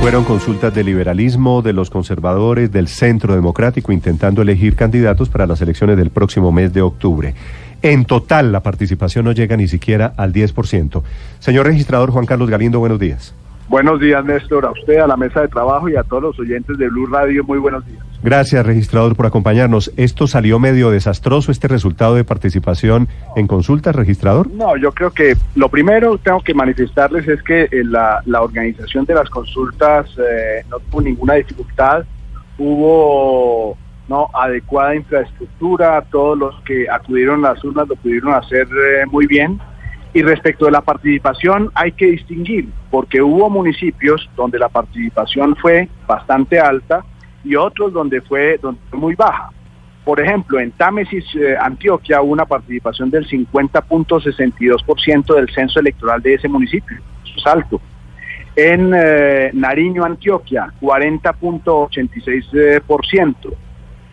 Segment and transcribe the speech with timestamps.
[0.00, 5.60] Fueron consultas de liberalismo, de los conservadores, del centro democrático, intentando elegir candidatos para las
[5.60, 7.34] elecciones del próximo mes de octubre.
[7.82, 11.02] En total, la participación no llega ni siquiera al 10%.
[11.38, 13.34] Señor registrador Juan Carlos Galindo, buenos días.
[13.68, 16.76] Buenos días, Néstor, a usted, a la mesa de trabajo y a todos los oyentes
[16.76, 18.09] de Blue Radio, muy buenos días.
[18.22, 19.90] Gracias, registrador, por acompañarnos.
[19.96, 24.50] ¿Esto salió medio desastroso, este resultado de participación en consultas, registrador?
[24.50, 29.06] No, yo creo que lo primero tengo que manifestarles es que eh, la, la organización
[29.06, 32.04] de las consultas eh, no tuvo ninguna dificultad,
[32.58, 39.06] hubo no adecuada infraestructura, todos los que acudieron a las urnas lo pudieron hacer eh,
[39.06, 39.58] muy bien.
[40.12, 45.88] Y respecto de la participación hay que distinguir, porque hubo municipios donde la participación fue
[46.06, 47.02] bastante alta
[47.44, 49.50] y otros donde fue, donde fue muy baja.
[50.04, 56.34] Por ejemplo, en Támesis, eh, Antioquia, hubo una participación del 50.62% del censo electoral de
[56.34, 56.96] ese municipio.
[57.24, 57.80] Eso es alto.
[58.56, 63.34] En eh, Nariño, Antioquia, 40.86%.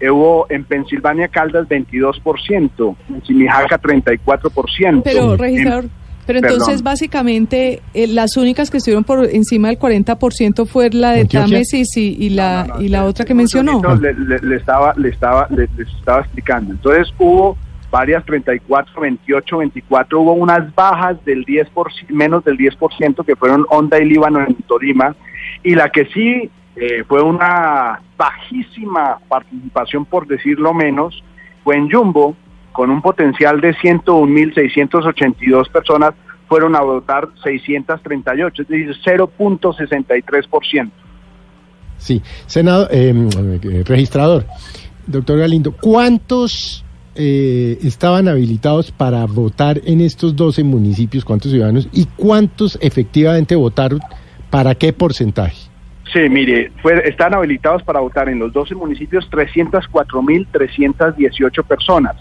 [0.00, 5.02] Eh, hubo en Pensilvania Caldas 22%, en Simijaca 34%.
[5.04, 5.84] Pero, En- registrador,
[6.32, 6.84] pero entonces Perdón.
[6.84, 11.24] básicamente eh, las únicas que estuvieron por encima del 40% fue la de.
[11.24, 13.80] Támesis y, y la, No, no, y la no, otra que mencionó.
[13.96, 16.72] Le, le- le estaba, le estaba, le- les estaba explicando.
[16.72, 17.56] Entonces hubo
[17.90, 21.66] varias 34, 28, 24, hubo unas bajas del 10%,
[22.10, 25.16] menos del 10% que fueron Honda y Líbano en Tolima,
[25.64, 31.22] y la que sí eh, fue una bajísima participación, por decirlo menos,
[31.64, 32.36] fue en Jumbo,
[32.72, 36.14] con un potencial de 101.682 personas,
[36.50, 40.90] fueron a votar 638, es decir, 0.63%.
[41.96, 43.14] Sí, senado, eh,
[43.62, 44.44] eh, registrador,
[45.06, 51.24] doctor Galindo, ¿cuántos eh, estaban habilitados para votar en estos 12 municipios?
[51.24, 51.88] ¿Cuántos ciudadanos?
[51.92, 54.00] ¿Y cuántos efectivamente votaron?
[54.50, 55.70] ¿Para qué porcentaje?
[56.12, 62.16] Sí, mire, fue, están habilitados para votar en los 12 municipios 304.318 personas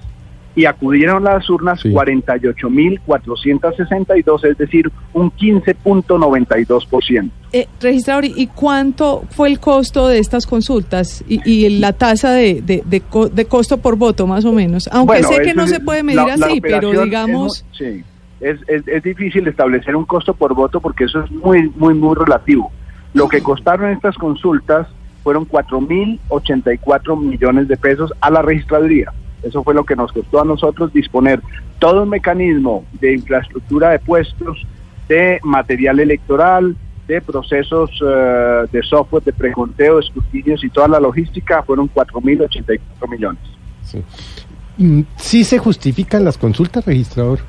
[0.56, 1.90] y acudieron a las urnas Sí.
[1.92, 7.30] 48.462, es decir, un 15.92%.
[7.52, 12.62] Eh, registrador, ¿y cuánto fue el costo de estas consultas y, y la tasa de,
[12.62, 14.88] de, de co- de costo por voto, más o menos?
[14.92, 17.58] Aunque Bueno, sé que no es- se puede medir la- la así, pero digamos...
[17.58, 18.04] es muy- sí,
[18.42, 22.16] es, es- es difícil establecer un costo por voto porque eso es muy, muy, muy
[22.16, 22.72] relativo.
[23.14, 24.88] Lo que costaron estas consultas
[25.24, 29.12] fueron 4.084 millones de pesos a la registraduría.
[29.44, 31.42] Eso fue lo que nos costó a nosotros disponer
[31.80, 34.66] todo un mecanismo de infraestructura de puestos,
[35.08, 36.76] de material electoral,
[37.08, 42.80] de procesos eh, de software, de preconteo, de escrutinios y toda la logística, fueron 4.084
[43.10, 43.42] millones.
[43.84, 44.04] Sí.
[44.78, 47.40] Mm, ¿Sí se justifican las consultas, registrador?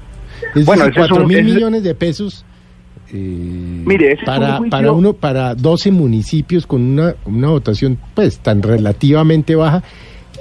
[0.54, 2.44] Es Bueno, decir, ese es un- 4 mil millones de pesos
[3.12, 8.62] eh, Mire, para, un para, uno, para 12 municipios con una, una votación pues tan
[8.62, 9.82] relativamente baja.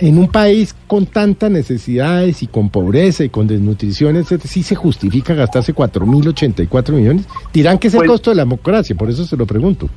[0.01, 5.33] En un país con tantas necesidades y con pobreza y con desnutrición, ¿sí se justifica
[5.33, 7.27] gastarse 4.084 millones?
[7.53, 9.89] Dirán que es el Pues- costo de la democracia, por eso se lo pregunto.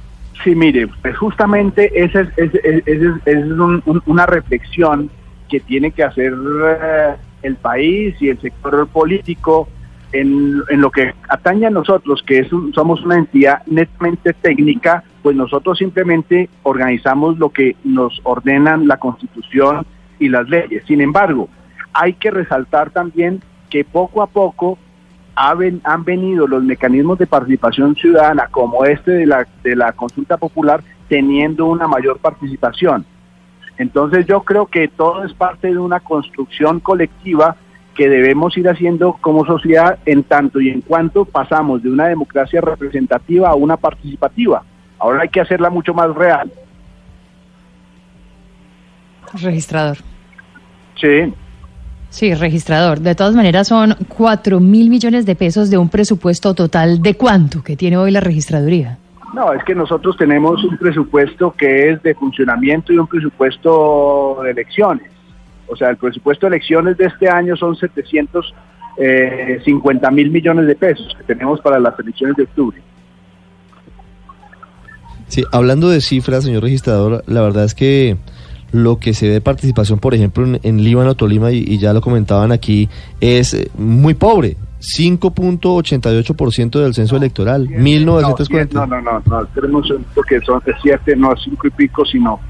[0.42, 5.08] Sí, mire, pues justamente esa es, es- esa es un- un- una reflexión
[5.48, 7.14] que tiene que hacer eh,
[7.44, 9.68] el país y el sector político
[10.12, 15.02] en, en lo que atañe a nosotros, que es un- somos una entidad netamente técnica,
[15.22, 19.86] pues nosotros simplemente organizamos lo que nos ordenan la Constitución
[20.18, 20.84] y las leyes.
[20.86, 21.48] Sin embargo,
[21.92, 23.40] hay que resaltar también
[23.70, 24.78] que poco a poco
[25.34, 30.82] han venido los mecanismos de participación ciudadana como este de la, de la consulta popular
[31.08, 33.04] teniendo una mayor participación.
[33.78, 37.56] Entonces yo creo que todo es parte de una construcción colectiva
[37.94, 42.60] que debemos ir haciendo como sociedad en tanto y en cuanto pasamos de una democracia
[42.60, 44.62] representativa a una participativa.
[44.98, 46.50] Ahora hay que hacerla mucho más real.
[49.40, 49.98] Registrador.
[51.00, 51.32] Sí.
[52.10, 53.00] Sí, registrador.
[53.00, 57.62] De todas maneras, son 4 mil millones de pesos de un presupuesto total de cuánto
[57.62, 58.98] que tiene hoy la registraduría.
[59.32, 64.50] No, es que nosotros tenemos un presupuesto que es de funcionamiento y un presupuesto de
[64.50, 65.11] elecciones.
[65.72, 71.14] O sea, el presupuesto de elecciones de este año son 750 mil millones de pesos
[71.16, 72.82] que tenemos para las elecciones de octubre.
[75.28, 78.18] Sí, hablando de cifras, señor registrador, la verdad es que
[78.70, 81.94] lo que se ve de participación, por ejemplo, en, en Líbano, Tolima, y, y ya
[81.94, 82.88] lo comentaban aquí,
[83.20, 84.56] es eh, muy pobre.
[84.82, 88.74] 5.88% del censo electoral, 1940.
[88.74, 92.40] No, no, no, no, tenemos porque son es siete, no cinco y pico, sino,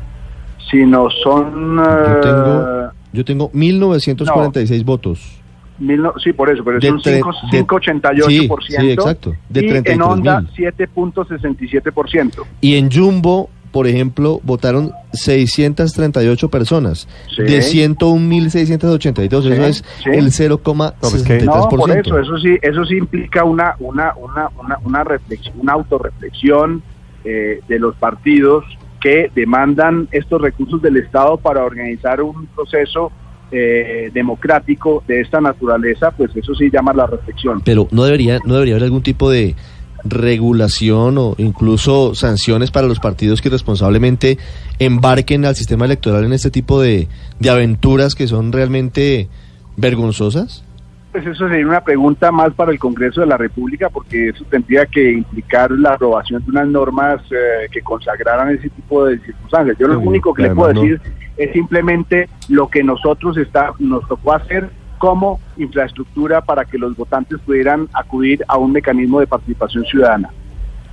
[0.70, 1.76] sino son.
[1.76, 2.81] Yo eh, tengo,
[3.12, 5.38] yo tengo 1946 votos.
[5.78, 7.20] mil no- sí, por eso, pero cinco- de-
[7.64, 8.60] 5,88%.
[8.60, 10.02] sí, sí, exacto, de y en 33.000.
[10.12, 12.44] Onda, 7.67%.
[12.60, 17.42] Y en Jumbo, por ejemplo, votaron 638 personas Sí.
[17.42, 19.44] de 101.682.
[19.44, 20.10] Sí, eso es sí.
[20.10, 21.44] el 0,63%.
[21.46, 25.72] No, por eso, eso sí, eso sí implica una, una, una, una, una reflexión, una
[25.72, 26.82] autorreflexión
[27.24, 28.64] eh, de los partidos
[29.02, 33.10] que demandan estos recursos del Estado para organizar un proceso
[33.50, 37.60] eh, democrático de esta naturaleza, pues eso sí llama la reflexión.
[37.64, 39.56] Pero no debería, no debería haber algún tipo de
[40.04, 44.38] regulación o incluso sanciones para los partidos que responsablemente
[44.78, 47.08] embarquen al sistema electoral en este tipo de,
[47.38, 49.28] de aventuras que son realmente
[49.76, 50.64] vergonzosas.
[51.12, 54.86] Pues eso sería una pregunta más para el Congreso de la República, porque eso tendría
[54.86, 59.76] que implicar la aprobación de unas normas eh, que consagraran ese tipo de circunstancias.
[59.78, 60.80] Yo lo Sí, único que le puedo no.
[60.80, 61.00] decir
[61.36, 67.38] es simplemente lo que nosotros está, nos tocó hacer como infraestructura para que los votantes
[67.44, 70.30] pudieran acudir a un mecanismo de participación ciudadana.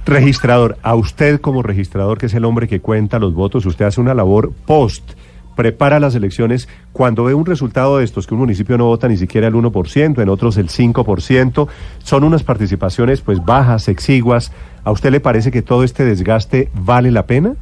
[0.06, 4.02] Registrador, a usted como registrador, que es el hombre que cuenta los votos, usted hace
[4.02, 5.12] una labor post,
[5.60, 9.18] prepara las elecciones, cuando ve un resultado de estos, que un municipio no vota ni
[9.18, 11.68] siquiera el 1%, en otros el 5%,
[11.98, 14.54] son unas participaciones pues bajas, exiguas,
[14.86, 17.56] ¿a usted le parece que todo este desgaste vale la pena?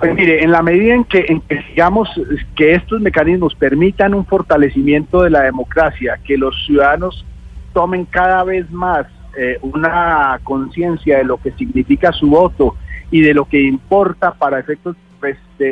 [0.00, 2.10] Pues mire, en la medida en que, en que digamos
[2.56, 7.24] que estos mecanismos permitan un fortalecimiento de la democracia, que los ciudadanos
[7.72, 9.06] tomen cada vez más
[9.38, 12.76] eh, una conciencia de lo que significa su voto
[13.10, 14.94] y de lo que importa para efectos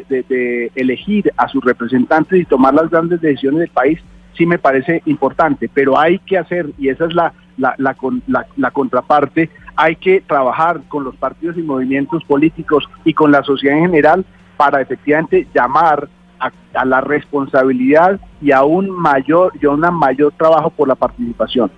[0.09, 3.99] de, elegir a sus representantes y tomar las grandes decisiones del país,
[4.37, 7.97] sí me parece importante, pero hay que hacer, y esa es la, la, la,
[8.27, 13.43] la- la contraparte, hay que trabajar con los partidos y movimientos políticos y con la
[13.43, 14.25] sociedad en general
[14.57, 16.09] para efectivamente llamar
[16.39, 20.95] a, a la responsabilidad y a un mayor y a un mayor trabajo por la
[20.95, 21.71] participación.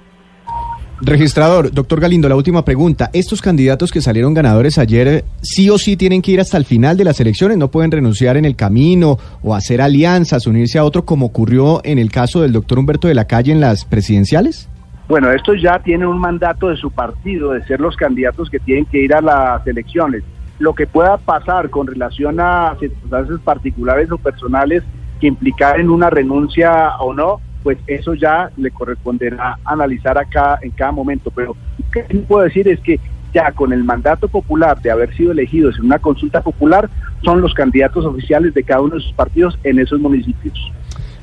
[1.04, 3.10] Registrador, doctor Galindo, la última pregunta.
[3.12, 6.64] ¿Estos candidatos que salieron ganadores ayer eh, sí o sí tienen que ir hasta el
[6.64, 7.58] final de las elecciones?
[7.58, 11.98] ¿No pueden renunciar en el camino o hacer alianzas, unirse a otro como ocurrió en
[11.98, 14.70] el caso del doctor Humberto de la Calle en las presidenciales?
[15.08, 18.84] Bueno, estos ya tienen un mandato de su partido de ser los candidatos que tienen
[18.84, 20.22] que ir a las elecciones.
[20.60, 24.84] Lo que pueda pasar con relación a circunstancias particulares o personales
[25.20, 30.92] que implicaren una renuncia o no, pues eso ya le corresponderá analizar acá en cada
[30.92, 31.30] momento.
[31.30, 32.98] Pero lo que puedo decir es que
[33.32, 36.90] ya con el mandato popular de haber sido elegidos en una consulta popular,
[37.22, 40.58] son los candidatos oficiales de cada uno de sus partidos en esos municipios.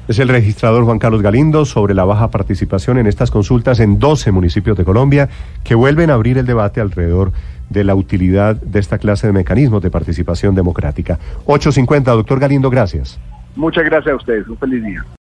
[0.08, 4.32] Es el registrador Juan Carlos Galindo sobre la baja participación en estas consultas en 12
[4.32, 5.30] municipios de Colombia
[5.64, 7.32] que vuelven a abrir el debate alrededor
[7.70, 11.20] de la utilidad de esta clase de mecanismos de participación democrática.
[11.46, 13.20] 8.50, doctor Galindo, gracias.
[13.56, 14.48] Muchas gracias a ustedes.
[14.48, 15.06] Un feliz día.